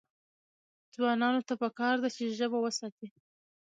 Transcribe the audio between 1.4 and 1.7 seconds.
ته